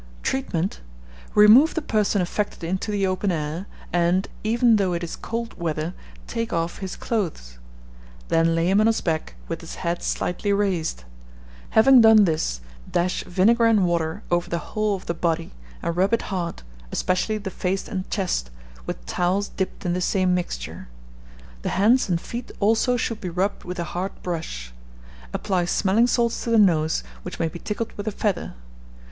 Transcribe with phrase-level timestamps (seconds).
[0.23, 0.81] Treatment.
[1.35, 5.93] Remove the person affected into the open air, and, even though it is cold weather,
[6.25, 7.59] take off his clothes.
[8.27, 11.03] Then lay him on his back, with his head slightly raised.
[11.77, 12.61] Having done this,
[12.91, 15.51] dash vinegar and water over the whole of the body,
[15.83, 18.49] and rub it hard, especially the face and chest,
[18.87, 20.87] with towels dipped in the same mixture.
[21.61, 24.73] The hands and feet also should be rubbed with a hard brush.
[25.31, 28.55] Apply smelling salts to the nose, which may be tickled with a feather.